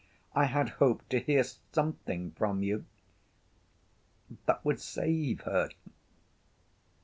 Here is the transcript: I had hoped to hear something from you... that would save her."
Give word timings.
I 0.33 0.45
had 0.45 0.69
hoped 0.81 1.11
to 1.11 1.19
hear 1.19 1.43
something 1.43 2.31
from 2.31 2.63
you... 2.63 2.85
that 4.47 4.65
would 4.65 4.79
save 4.79 5.41
her." 5.41 5.69